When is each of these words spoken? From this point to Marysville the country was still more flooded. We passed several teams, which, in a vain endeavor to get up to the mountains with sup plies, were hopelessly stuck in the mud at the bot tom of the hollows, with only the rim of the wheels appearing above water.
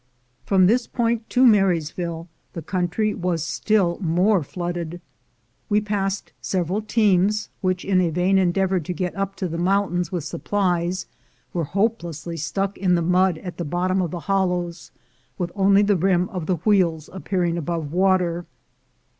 From 0.45 0.65
this 0.65 0.87
point 0.87 1.29
to 1.29 1.45
Marysville 1.45 2.27
the 2.53 2.63
country 2.63 3.13
was 3.13 3.45
still 3.45 3.99
more 4.01 4.41
flooded. 4.41 4.99
We 5.69 5.79
passed 5.79 6.33
several 6.41 6.81
teams, 6.81 7.49
which, 7.61 7.85
in 7.85 8.01
a 8.01 8.09
vain 8.09 8.39
endeavor 8.39 8.79
to 8.79 8.93
get 8.93 9.15
up 9.15 9.35
to 9.35 9.47
the 9.47 9.59
mountains 9.59 10.11
with 10.11 10.23
sup 10.23 10.43
plies, 10.45 11.05
were 11.53 11.65
hopelessly 11.65 12.37
stuck 12.37 12.79
in 12.79 12.95
the 12.95 13.03
mud 13.03 13.37
at 13.37 13.57
the 13.57 13.63
bot 13.63 13.89
tom 13.89 14.01
of 14.01 14.09
the 14.09 14.21
hollows, 14.21 14.89
with 15.37 15.51
only 15.53 15.83
the 15.83 15.95
rim 15.95 16.29
of 16.29 16.47
the 16.47 16.55
wheels 16.55 17.07
appearing 17.13 17.55
above 17.55 17.91
water. 17.93 18.47